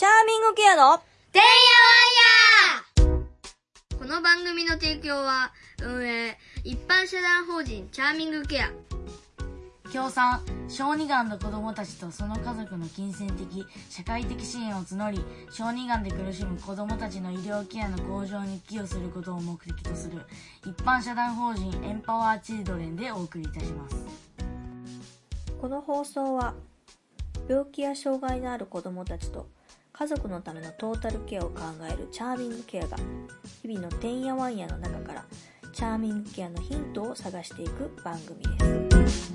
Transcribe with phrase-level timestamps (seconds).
[0.00, 0.98] チャーミングケアの
[1.30, 8.70] てんやわんやこの番組の提供は、運営、一般社団法人チャーミングケア。
[9.92, 20.22] 協賛小児がんの子どもたちとその家族の金銭的社会的支援を募り小児がんで苦しむ子どもたちの医療ケアの向上に寄与することを目的とする
[20.62, 24.06] 一般社団法人エンパワーチルドレンでお送りいたします
[25.60, 26.54] この放送は
[27.46, 29.46] 病気や障害のある子どもたちと
[30.00, 32.96] 家族のためのトータルケアを考えるチャーミングケアが
[33.60, 35.26] 日々のてんやわんやの中から
[35.74, 38.40] チャーミングケアのヒントを探していく番組
[38.88, 39.34] です。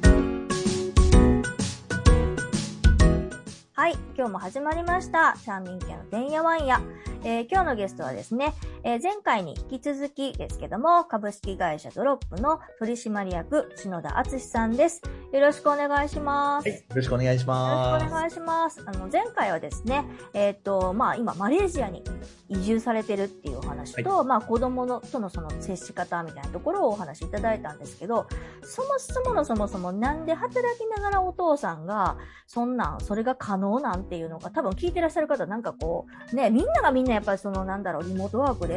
[3.73, 5.37] はい今日も始まりました。
[5.43, 6.81] チャーミングケアのてんやわんや、
[7.23, 8.55] えー今日のゲストはですね、
[8.87, 15.01] えー前回に引き続きですけども株式会社ドロップの取締役篠田敦さんです
[15.35, 18.03] よろしくお願いします、はい、よろしくお願いしよます。
[18.05, 18.83] ろしくお願いします。
[18.85, 22.03] あの、前回はですね、えっ、と、まあ、今、マレーシアに
[22.47, 28.27] 移住されてるっていうお話と、まあ、子供の、とのその接し方みたいなところをお話しいただいたんですけど、
[28.63, 38.74] そもそものそもそもなんで働きながらお父さんが、そんなん、それが可能なんていうのが、多分聞いてらっしゃる方、なんかこう、ね、みんながみんなやっぱりその、なんだろう、リモートワークで、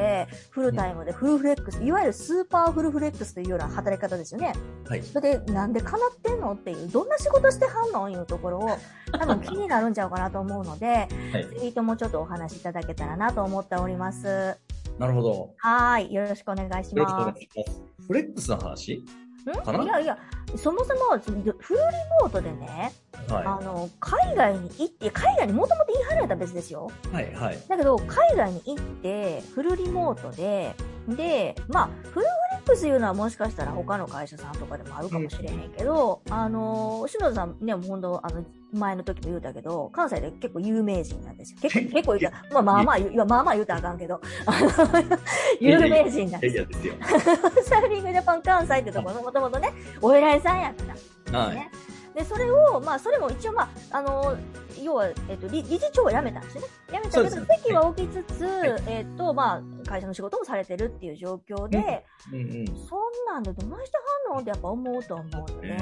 [0.51, 4.53] フルタイムでフルフレックス、いわゆるスーパーフルフレックスというような働き方ですよね。
[4.87, 5.03] はい。
[5.03, 8.71] それで、なんで叶ってんのっていう、どんな仕事してはんのいうところを、
[9.13, 11.47] 多分気になるんちゃうかなと思うので、はい。
[11.49, 14.59] ぜひともちょっとお話しいただけたらなと思っております。
[14.99, 15.55] なるほど。
[15.59, 16.15] はーい。
[16.15, 16.67] よろしくお願。
[16.81, 17.49] いします。
[18.07, 19.05] フレックスの話？
[19.55, 19.79] かな？
[19.81, 20.19] んいやいや、
[20.57, 21.87] そもそも、フルリ
[22.23, 22.93] モートでね、
[23.29, 26.91] あはの、海外に行って、海外にもともと言い張られたら別ですよ。
[27.13, 27.15] い。
[27.15, 27.33] はい。
[27.35, 27.59] はい。
[27.69, 30.75] だけど、海外に行って、フルリモートで、
[31.09, 32.27] で、まあ、フルフレ
[32.59, 41.59] ックスいうのはもしかしたら他の会社さんとかでもあるかもしれへんけど、あの、篠田さんね、本当あの、前の時も言うたけど、関西で結構有名人なんですよ。
[41.63, 44.69] 結構、 結構言うた、まあまあまあまあまあ言うたらあかんけど、あの、
[45.61, 46.65] 有名人なんいですよ。
[46.67, 46.95] ですよ。
[47.65, 50.84] サーフィングジャパン関西ってところのもともとね、お偉いさんやか
[51.33, 51.39] ら。
[51.41, 51.57] はい。
[51.57, 51.71] ね。
[52.15, 54.37] で、それを、まあ、それも一応、まあ、あの、
[54.84, 56.69] 要は、えっ、と理、理事長は辞めたんですよね。
[56.89, 63.97] 辞めたけど、席は置きつつ、はいえっ、と、まあ、会社の仕事もされてるっていう状況で、うんうんそんなんでどないして
[64.28, 65.77] はんのってやっぱ思うと思うので、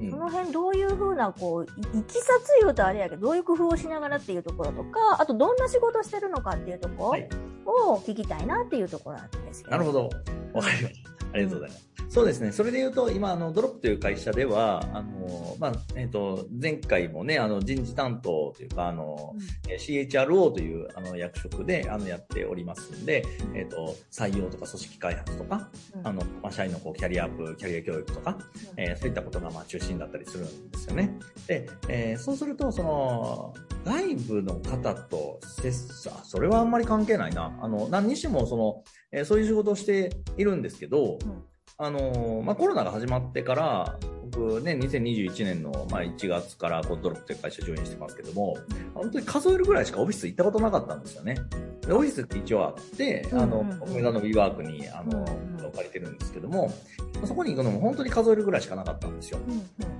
[0.00, 0.10] うん。
[0.10, 7.28] その辺どういうふうな、こう、いいきさつ言うとあれやけど、どういう工夫をしながらっていうところとか、あとどんな仕事してるのかっていうとこはい
[7.64, 9.76] ろを聞きたいなっていうところなんですけど。
[9.76, 10.10] なるほど。
[10.52, 11.10] わかりました。
[11.32, 11.91] ありがとうございます。
[12.12, 12.52] そうですね。
[12.52, 19.34] それで言うと、今、あの、ドロップという会社では、あの、まあ、えっ、と、前回もね、あの、人事担当というか、あの、
[19.66, 23.24] えー CHRO というあの役職であのやっておりますんで、
[23.54, 28.36] えっ、と、採用とか組織開発とか、うんあの、まあ、社員のこうキャリアアップ、キャリア教育とか、
[28.76, 31.18] えーそういったことがまあ中心だったりするんですよね。
[31.46, 33.54] で、えーそうすると、その、
[33.86, 37.58] 外部の方と接す、あそれはあんまり関係ないな。
[37.62, 41.42] あの、何にしても、その、えーそういう仕事をしているんですけど、うん
[41.78, 43.98] あの、まあ、コロナが始まってから、
[44.30, 48.56] 僕ね、2021年の、まあ、1月からこうドロップという会社ジョインしてますけども、
[48.94, 51.36] 本当に数えるぐらいしかオフィス行ったことなかったんですよね。
[51.86, 55.24] でオフィスって一応あって、あの梅田の WeWork に、あの、
[55.72, 56.72] 借りてるんですけども、
[57.24, 59.38] そこに行くのも本当に数えるぐらいしかなかったんですよ。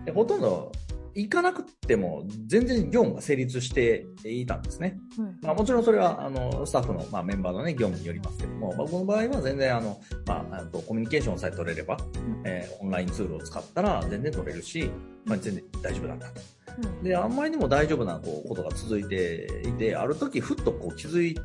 [0.05, 0.73] でほとんど
[1.15, 4.99] 行かなくても全然業務が成立していたんですね。
[5.19, 11.97] うんまあ、もちろんそれはあのスタッフの、まあ、メンバーの、ね、業務によりますけども、まあ、僕の場合は全然あの、まあ、あとコミュニケーションさえ取れれば、
[12.45, 14.91] えーオンラインツールを使ったら全然取れるし、
[15.25, 16.41] まあ、全然大丈夫だったと。
[16.79, 21.37] うんで、あんまりにも大丈夫なこうことが続いていて、ある時ふっとこう気づい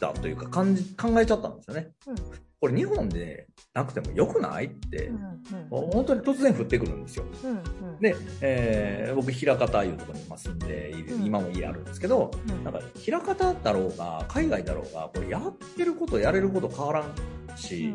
[0.00, 1.90] たというか感じ考えちゃったんですよね。
[2.06, 5.92] うんこれ日本でなくてもよくないって、うんうん。
[5.92, 7.24] 本当に突然降ってくるんですよ。
[7.44, 7.98] うんうん。
[8.00, 11.24] で、えー僕、枚方いうところにいる、うん。
[11.26, 12.64] 今も家あるんですけど、うん。
[12.64, 17.92] なんか、枚方だろうが、海外だろうが、これやってること、やれること変わらんし、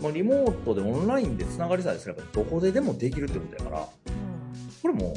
[0.00, 3.88] もうリモートでオンラインで繋がりさえすれば、どこででもできるってことやから、
[4.82, 5.14] これもう、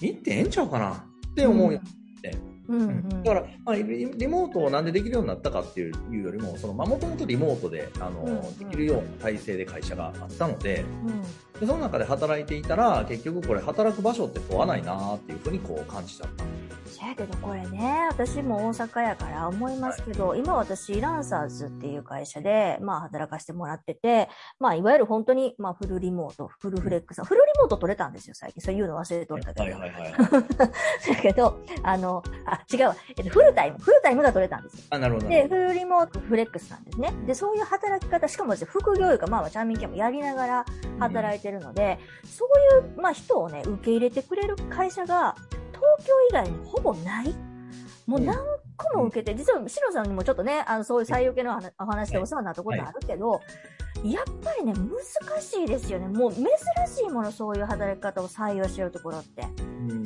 [0.00, 1.80] 行ってええんちゃうかなって思うよ。
[1.84, 2.04] うん
[2.68, 11.22] うんだから、まあ、リリモートをなんでできるようになったかっていうよりも、その、まあ、もともとリモートで、あの、うんできるような体制で会社があったので、うん
[11.60, 16.44] でその中で働いていたら、結局これ働く場所って問わないなっていうふうにこう感じちゃった。
[16.90, 24.28] そやけどこれね、私も大阪やから思いますけど、今私ランサーズっていう会社で、まあ働かせてもらってて、
[24.58, 28.60] まあいわゆる本当に、まあフルリモート、フルフレックス、フルリモート取れたんですよ、最近。
[28.60, 29.62] そういうの忘れとったけど。
[29.62, 30.12] はいはいはい。
[31.14, 32.22] だけど、あの、
[32.54, 32.96] あ、違うわ。
[33.16, 34.84] えっと、フルタイム、フルタイムが取れたんですよ。
[34.90, 35.28] あ、なるほど。
[35.28, 37.12] で、フルリモートフレックスなんですね。
[37.26, 40.64] で、そういう働き方、しかも副業いうか、まあ、チャーミンケアもやりながら
[40.98, 42.46] 働いてるので、そ
[42.80, 45.34] ういう、まあ、人をね、受け入れてくれる会社が、
[45.72, 47.34] 東京以外にほぼない。
[48.06, 48.36] もう何
[48.76, 53.40] 個も受けて、実は、シロさんにもちょっとね、あの、そういう採用系の話お話でお世話になったことあるけど、
[54.04, 56.08] やっぱりね、難しいですよね。
[56.08, 56.48] もう珍し
[57.06, 59.46] いもの、そういう働き方を採用してるところって。
[59.58, 60.03] うんうん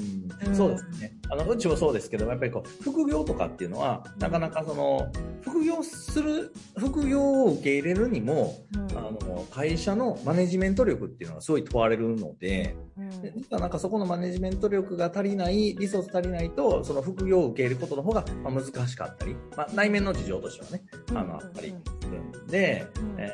[0.55, 1.12] そうですね。
[1.31, 5.11] あの、うちもそうですけど、やっぱりこう、副業とかっていうのは、なかなかその、
[5.43, 8.99] 副業する、副業を受け入れるにも、うん。
[8.99, 13.23] あの、会社のマネジメント力っていうのはすごい問われるので、うん。
[13.23, 23.15] で実はなんかそこのマネジメント力が足りない、リソース足りないと、その副業を受け入れることの方がまあ難しかったり、まあ、内面の事情としてはね、あの、あったりするんで、うん。
[23.19, 23.33] え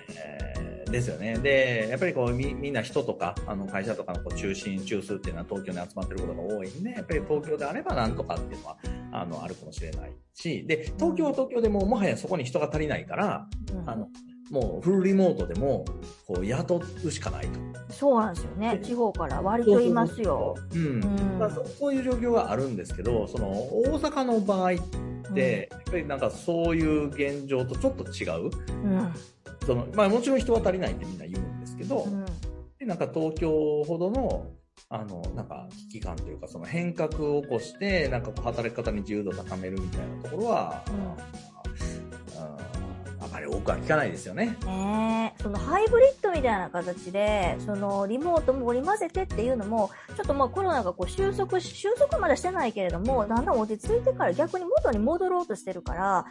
[0.51, 0.54] ー
[0.95, 1.37] ですよね。
[1.39, 8.77] で、やっぱりこうみみんな人とか、あの会社とかのこう中心、中枢っていうのは東京に集まってることが多いんで、やっぱり東京であればなんとかっていうのは、
[9.13, 14.09] あの、あるかもしれないし、で、東京は東京でもうもはやそこに人が足りないから、うんあの、
[14.51, 15.85] もうフルリモートでも、
[16.29, 17.59] こう雇うしかないと。
[17.93, 18.79] そうなんですよね。
[18.81, 20.55] 地方から割といますよ。
[20.73, 20.81] うん。
[20.81, 24.77] うんまあ、そそういう状況があるんですけど、その大阪の場合っ
[25.35, 28.51] て、やっぱりなんかそういう現状とちょっと違う。
[28.85, 29.13] うん。
[29.65, 32.25] そのまあもちろん人は足りないってみんな言うんですけど、うん。
[32.79, 33.51] でなんか東京
[33.85, 34.47] ほどの、
[34.89, 40.85] あの、なんか危機感というか、その変革を起こして、なんかこう働き方に自由度を高めるみたいなところは、
[43.71, 44.57] は聞かないですよね。
[44.65, 56.27] ねえそのハイブリッドみたいな形で、そのリモートも織り交ぜてっていうのも、ちょっとまあコロナがこう収束し、収束までしてないけれども、だんだん落ち着いてから逆に元に戻ろうとしてるから、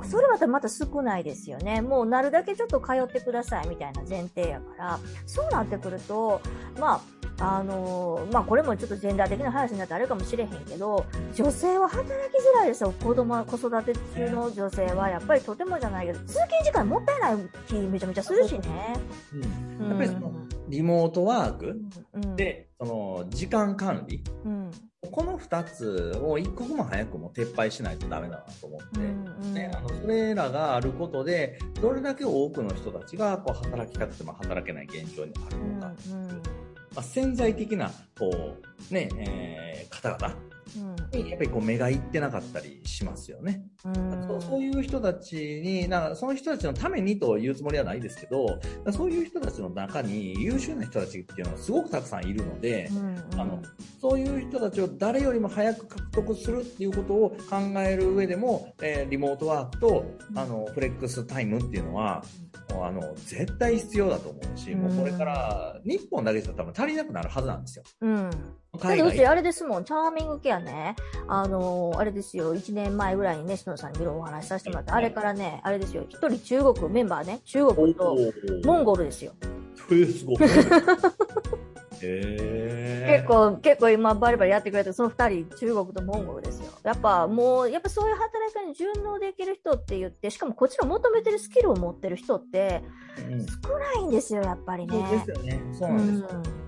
[0.00, 0.08] うん。
[0.08, 1.82] それまたまた少ないですよね。
[1.82, 6.40] もうなるだけちょっと通ってくださいみたいな前提やから、そうなってくると、
[6.78, 11.04] まあ、あのーまあこれもちょっとジェンダー的な話になってあれかもしれへんけど、
[11.34, 12.92] 女性は働きづらいですよ。
[13.02, 18.60] 子供、子育て中の女性はやっぱりとてもじゃないけど、通勤時間もったいない気めちゃめちゃするしね。
[19.80, 20.32] うん、やっぱりその
[20.68, 21.80] リモートワーク
[22.14, 24.70] うん、で、その時間管理、うん、
[25.10, 35.92] この2つを一刻も早くも撤廃しないとダメだなと思って、うんね、あのそれらがあることで、どれだけ多くの人たちがこう働きたくても働けない現状にあるのか、
[36.94, 38.30] まあ、潜在的なこ
[38.90, 39.62] う、ねえー
[39.92, 40.34] 方々
[41.12, 43.62] にやっぱりこう目がいってなかったりしますよね。
[44.26, 48.58] そうそういう人たちになんかその人たちのためにというつもりはないですけど、
[48.90, 52.88] そういう人たちの中に優秀な人たちっていうのはすごくたくさんいるので、
[53.36, 53.60] あの
[54.00, 62.24] そういう人たちを誰よりも早く獲得するっていうことを考える上でも、えーリモートワークとあのフレックスタイムっていうのは、
[62.72, 67.84] もうあの絶対必要だと思うし、もうこれから日本だけじゃ多分足りなくなるはずなんですよ。
[68.00, 68.30] うん。
[68.30, 70.96] だっ海てうち外あれですもん、チャーミングケアね、
[71.28, 78.16] あのーあれですよ、1年前ぐらいにね、篠野さんにいろいろお話しさせてもらって、あれからね、あれですよ、一人中国、メンバーね、中国と
[78.64, 79.32] モンゴルですよ。
[79.90, 79.98] ル。
[79.98, 80.36] えーすごい。
[82.06, 86.72] 結構、結構今バリバリやってくれて、その二人、中国とモンゴルですよ。
[86.82, 92.82] やっぱもう、やっぱそういう働き方に順応できる人って言って、しかもこっちの求めてるスキルを持ってる人って
[93.18, 94.92] うん少ないんですよ、やっぱりね。
[94.92, 95.62] そうですよね。
[95.72, 96.40] そうなんですよ。
[96.44, 96.62] うん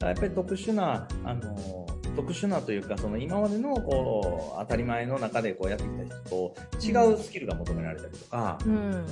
[0.00, 1.86] やっぱり特殊な、あの、
[2.20, 9.06] 特殊なというか、その今までのこう、当たり前の中でこうやってきた人と違うスキルが求められたりとか、うんうん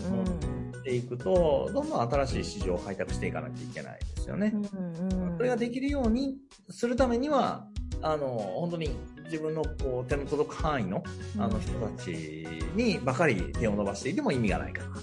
[0.79, 4.53] していくと、どんどん新しい市場を開拓していかなきゃいけないですよね。
[4.55, 6.37] うんうんそれができるように
[6.71, 7.67] するためには、
[8.03, 8.91] あの、本当に
[9.25, 11.03] 自分のこう手の届く範囲の
[11.39, 12.11] あの人たち
[12.75, 14.97] にばかり手を伸ばしていても意味がないかな。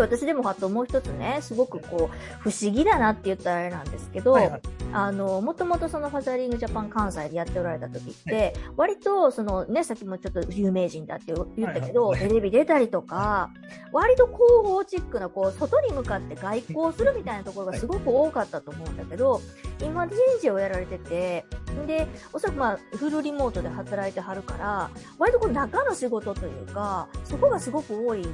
[0.00, 4.60] 私でもあともう一つね、すごくこう、不思議だなって言ったらあれなんですけど、はいはい。
[4.92, 12.20] あの、もともとそのファザリングジャパン関西でやっておられた時って、割とそのね、さっきもちょっと有名人だって言ったけど、はい。
[12.20, 13.50] はいテレビ出たりとか、
[13.92, 19.40] 割と広報チックな、こう、外に向かって外交するみたいなところがすごく多かったと思うんだけど、
[19.80, 21.44] 今人事をやられてて、
[21.86, 28.26] で、おそらくまあ、フルリモートで働いてはるから、割とこう中の仕事というか、そこがすごく多い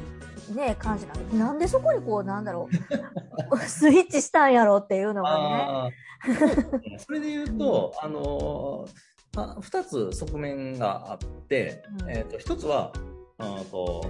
[0.50, 2.68] ね、感じなんで、なんでそこにこう、なんだろ
[3.50, 6.98] う、 スイッチしたんやろっていうのがね。
[6.98, 11.18] それで言うと、あのーあ二つ側面があっ
[11.48, 12.10] て、うん。
[12.10, 12.92] えっ、と、一つは、
[13.38, 14.04] あーと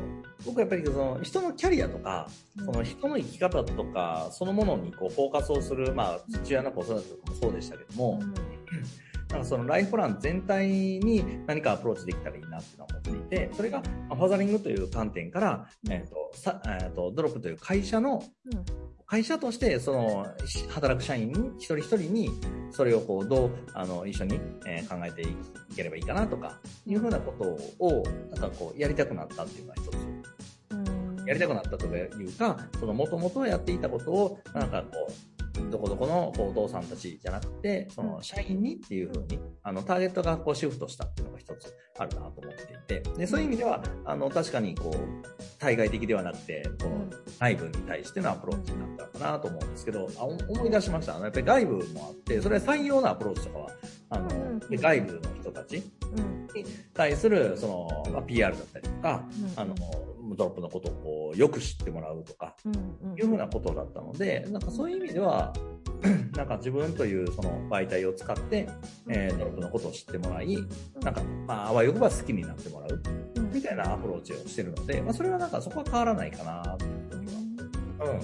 [0.44, 2.66] 僕やっぱりその人のキャリアとか、うん。
[2.66, 8.34] その人の生き方とか、そのものにこうフォーカスをする、まあ、父親の子育てとかもそうでしたけども、なん
[9.32, 18.22] かそのライフプラン全体に何かアプローチできたらいいなっていうのを思っていて、それがまあファザリングという観点から、えっ、と、さえーと、ドロップという会社の
[19.12, 22.30] 会社として、その、し働く社員に、一人一人に、
[22.70, 25.26] それをこう、どう、あの、一緒に、えー考えてい
[25.76, 27.34] ければいいかなとか、いうふうなこ
[27.78, 29.96] とを、なんかこう、やりたくなったっていうのが一つ。
[30.70, 31.26] うん。
[31.26, 35.12] やりたくなったというか、その、もともとやっていたことを、なんかこう、
[35.70, 47.04] どこどこのお父さんたちじゃなくて、その社員にっていうふうに、あの、ターゲットがこうシフトしたっていうのが一つあるなと思っていて、で、そういう意味では、あの、確かにこう、対外的ではなくて、この
[47.38, 51.16] 内部に対してのアプローチになったのかなと思うんですけど、あ思い出しました。
[51.16, 53.70] あのやっぱり外部もあって、それは採用のアプローチとかは、
[54.10, 55.82] あの、うん外部の人たち
[56.16, 56.46] うん。
[56.54, 59.24] に対する、その、まあ、PR だったりとか、
[59.56, 59.60] うん。
[59.60, 59.74] あの、
[60.36, 62.54] ドロップのことをこう、よく知ってもらうとか、
[63.16, 65.52] いうふうなことだったので、なんかそういう意味では、
[66.36, 68.68] なんか自分というその媒体を使って、
[69.08, 70.56] えードロップのことを知ってもらい、
[71.00, 73.02] なんか、まあ、あわよくば好きになってもらう、
[73.52, 76.76] みたいなアプローチをしてるので、まあ、それはなんかそこは変わらないかな、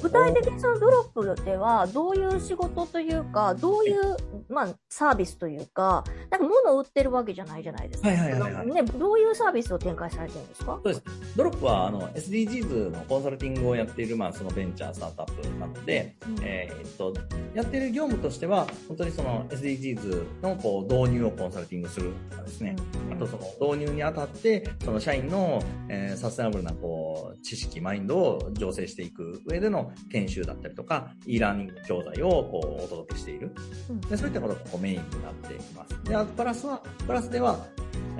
[0.02, 4.16] 具体的にそのドロップではどういう仕事というかどういう、
[4.48, 8.66] まあ、サービスというかなんか物を売ってるわけじゃないじゃないですか、はいはいはいはい。
[8.66, 10.80] ね、どういうサービスを展開されてるんですか？
[10.82, 11.02] そうです。
[11.36, 16.44] ドロップは、あの、SDGs のコンサルティングをやっている、まあ、そのベンチャースタートアップなので、うん。
[16.44, 17.14] えーっと、
[17.54, 22.76] やってる業務としては、本当にその SDGs のこう導入をコンサルティングするとかですね、
[23.12, 33.52] あとその導入にあたって、その社員の、えーサステナブルなこう知識、マインドを醸成していく上での研修だったりとか、e ラーニング教材をこうお届けしている。
[33.90, 36.04] うんでそういったことがこうメインになっています。
[36.04, 37.66] で、あとプラスは、プラスでは、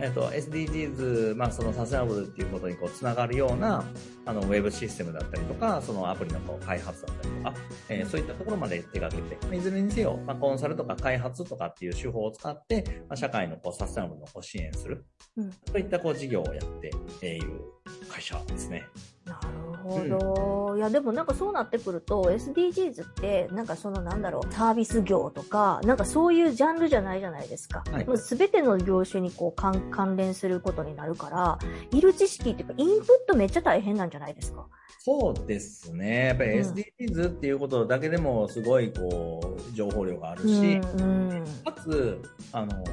[0.01, 3.85] えっ、と、SDGs、まあそのサステナブルっていうことにこうつながるような、
[4.27, 7.55] あの、ウェブシステムだったりとか、そのアプリのこう開発だったりとか、
[7.89, 15.05] えーそういったところまで手掛けて、まあいずれにせよ、まあコンサルとか開発とかっていう手法を使って、まあ社会のこうサステナブルのこう支援する、
[15.37, 17.63] うんそういったこう事業をやっている
[18.09, 18.85] 会社ですね。
[19.29, 28.07] なるほど、いやでもなんかそうなってくると SDGs ってなんかそのなんだろうサービス業とかなんかそういうジャンルじゃないじゃないですか、はい。
[28.07, 31.59] もう全ての業種にこう関関連することになるから
[31.91, 34.67] いる知識っていうかインプットめっちゃ大変なんじゃないですか。
[35.01, 36.27] そうですね。
[36.27, 36.75] やっぱりうん。
[36.75, 41.45] SDGs っていうことだけでもすごいこう、情報量があるし、うんうん。
[41.65, 42.21] かつ、
[42.53, 42.85] あの、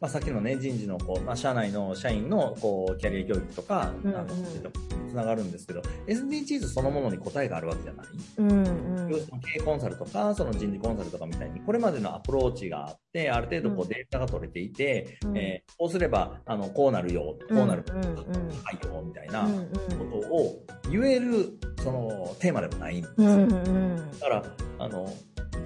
[0.00, 8.06] まあ、さっきのね、人事の、こう、まあ、社内の社員の、こう、キャリア教育とか、うんうんあの、つながるんですけど、SDGs そのものに答えがあるわけじゃない？
[8.38, 13.86] うんうん要するに経営コンサルとか、その人事コンサルとかみたいに、これまでのアプローチがあって、ある程度こうん。
[13.86, 15.36] うデータが取れていて、うん。
[15.38, 18.08] えーこうすれば、あの、こうなるよ、こうなる、うんうん。
[18.08, 23.30] うんはいよ、みたいなうんことを言える、その、テーマでもないんですよ。
[23.30, 23.52] うんうん。
[23.52, 23.68] う
[24.00, 24.44] んだから、
[24.78, 25.10] あの、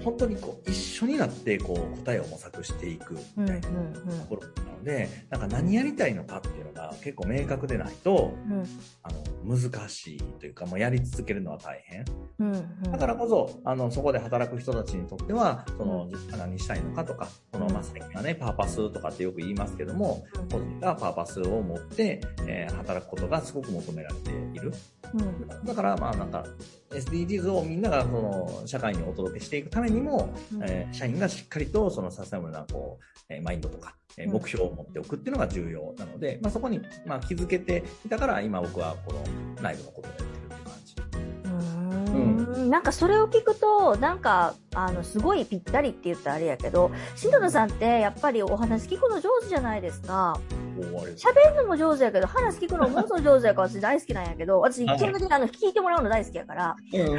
[0.03, 8.63] 本当にこう、一緒になって、こう、答えを模索していく、みたいなところなので、なんか何やりたいのかっていうのが結構明確でないと、うん。
[9.03, 12.05] あの、難しいというか、もうやり続けるのは大変。
[12.39, 12.91] うんうん。
[12.91, 24.71] だからこそ、あの、そこで働く人たちにとっては、その、自分が何したいのかとか、その、まあ、最近はね、パーパスとかってよく言いますけども、個人がパーパスを持って、えー働くことがすごく求められている。
[25.13, 25.65] うん。
[25.65, 26.45] だから、まあなんか、
[26.91, 30.63] SDGs をみんながその社会にお届けしていくためにも、うん。
[30.63, 39.23] えー社員がしっかりとそのサステナブルなこう、えーマインドとか、目標を持っておくっていうのが重要なので、まあそこに、まあ、気づけていたから、今僕はこの
[39.61, 40.95] 内部のことをやってるって感じ。
[41.43, 50.39] うーんなんかそれを聞くと、なんか、あの、すごいぴったりって言ったらあれやけど、新藤さんってやっぱりお話聞くの上手じゃないですか。
[50.81, 57.15] 喋るのも上手やけど、話聞くのものすごい上手やから私大好きなんやけど、私はい基本的にあの、聞いてもらうの大好きやから、うん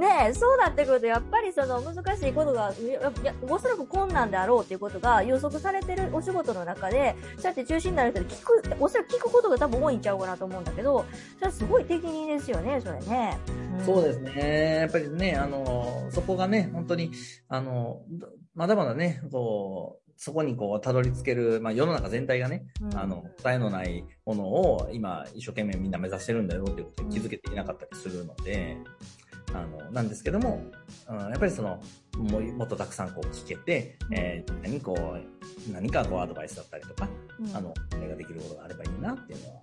[0.00, 2.72] ねえ、そうなってくると、やっぱりその難しいことが、
[3.48, 11.04] おそらく困難であろうっていうことが予測されてるお仕事の中で、そうやって中心になる人で聞く、おそらく聞くことが多分多いんちゃうかなと思うんだけど、
[11.36, 13.38] それはすごい適任ですよね、それね。
[13.80, 14.78] んそうですね。
[14.80, 17.12] やっぱりね、あの、そこがね、本当に、
[17.48, 18.02] あの、
[18.54, 22.98] まだまだね、こう、そこにこう、たどり着ける、まあ世の中全体がね、うん。
[22.98, 28.76] あの、答えのないものを今一生懸命みんな目指してるんだよっていうことに気づけていなかったりするので、
[29.54, 30.62] あの、なんですけども、
[31.08, 31.80] うん、やっぱりその、
[32.16, 37.08] もうもっとたくさんこう聞けて、えー何こう、何かこうアドバイスだったりとか、
[37.40, 37.56] うん。
[37.56, 37.74] あの、
[38.12, 39.60] ができることがあればいいなっていうのは、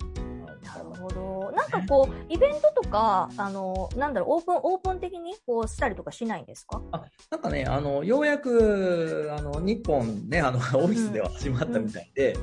[0.76, 1.52] なるほど。
[1.52, 6.82] なんかこう、イベントとか、あの、なんだろう、オープン、オープン的にこうしたりとかしないんですか？
[7.30, 12.36] なんかね、あの、ようやく、あの、日本ね、あの、 オフィスでは始まったみたいで、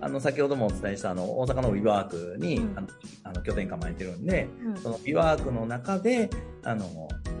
[0.00, 2.78] あの、先ほどもお伝えした、あの、大阪のウィワークに、うん。
[2.78, 2.88] あの、
[3.24, 4.76] あの拠点構えてるんで、うん。
[4.76, 6.30] そのウィワークの中で、
[6.64, 6.86] あの、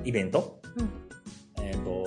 [0.04, 0.86] イベント、うん。
[0.86, 1.05] え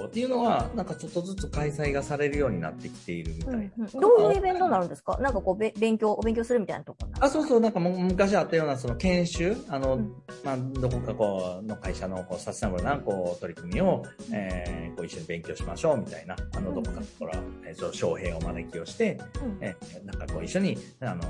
[0.10, 3.60] っ、ていうのは、なんかちょっとずつ開催がされるようになってきているみたいな。
[3.60, 3.70] うん
[4.02, 5.18] どういうイベントになるんですか？
[5.22, 10.14] なんかこう、べ勉強、お勉強するみたいなところあ、そうそう、なんかもう昔あったような、その研修、あの、うん。
[10.44, 19.58] まあ、どこかこう、の会社のこうサステナブルな、こう、取り組みを、えー、こう一緒に勉強しましょう、みたいな、あの、どこかから、えー、そう、招聘を招きをして、うん。
[19.62, 21.22] えーなんかこう一緒に、あの、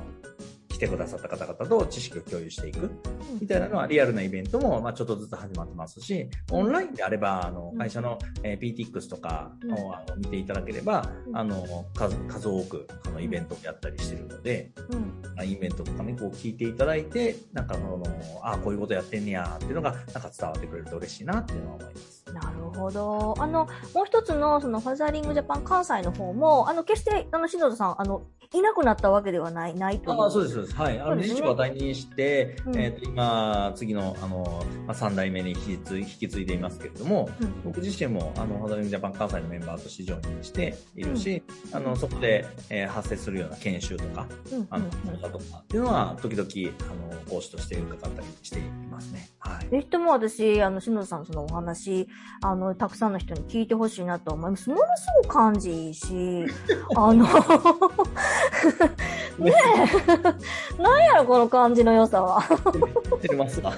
[0.79, 2.89] 一てくださった方々と知識を共有していく
[3.41, 14.71] みたいなのはリアルなイベントも、まあ、ちょっとずつ始まってますし、オンラインであれば、あの、会社の、えー、PTX とかを、あの見ていただければ、あの、数、数多く、あの、イベントをやったりしてるので、
[15.35, 18.03] まあ、イベントとかね、こう聞いていただいて、なんか、その、
[18.41, 22.25] あこういうことやってんねやっていうのが、なんか伝わってくれると嬉しいなっていうのは思います。
[22.33, 23.35] なるほど。
[23.37, 30.75] あの、もう一つの、その、ファザーリングジャパン関西の方も、あの、決して、あの、篠田さん、あの、いなくなったわけではない、ないとあそうです、そうです。
[30.75, 30.99] はい。
[30.99, 44.25] あの、理事長は退任して、うん、えっ、ー、と、今、次の、あの、まあ、3代目に引き継い引き継いでいますけれども、うん、僕自身も、あの、ファザーリングジャパン関西のメンバーとしてジョインしているし、うん、あの、そこで、えー、発生するような研修とか、
[44.71, 49.29] あの、講座とかっていうのは、時々、あの、講師として伺ったりしていますね。
[49.37, 49.69] はい。
[49.69, 52.07] ぜひとも私、あの、篠田さんそのお話、
[52.41, 54.69] あの、たくさんの人に聞いてほしいなと思います。
[54.71, 56.45] ものすごく感じいいし、
[56.95, 57.27] あの
[59.39, 59.53] ね
[60.77, 62.43] え、なんやろ、この感じの良さは。
[63.21, 63.73] 知ってますか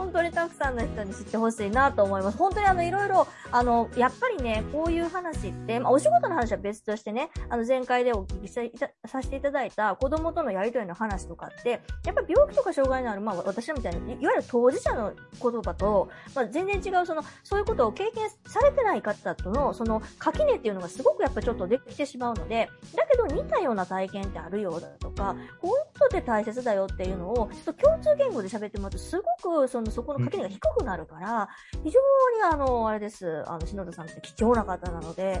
[0.00, 2.38] 本当にたくさんの人に知ってほしいなと思います。
[2.38, 31.48] 本当にあの、いろいろ、あの、やっぱりね、こういう話って、まあ、お仕事の話は別としてね、あの、前回でお聞きさせていただいた子供とのやりとりの話とかって、やっぱ病気とか障害のある、まあ、私みたいに、いわゆる当事者の言葉と、まあ、全然違う、その、そういうことを経験されてない方との、その、垣根っていうのがすごくやっぱちょっとできてしまうので、だけど似たような体験ってあるようだとか、こういうことって大切だよっていうのを、ちょっと共通言語で喋ってもらうと、すごく、その、そこの垣根が低くなるから、
[31.84, 32.00] 非常
[32.48, 35.40] にあの、あれです、あの、篠田さんって貴重な方なので、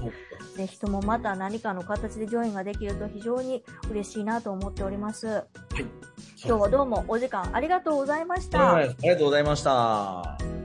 [0.56, 5.26] ぜひともまた何かの形でジョインができると非常に嬉しいなと思っております。
[5.26, 5.46] はい。
[6.44, 8.74] 今日はどうもお時間ありがとうございました。
[8.74, 10.59] ありがとうございました。